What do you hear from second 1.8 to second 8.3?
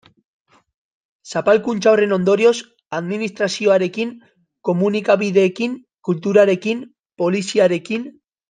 horren ondorioz, administrazioarekin, komunikabideekin, kulturarekin, poliziarekin...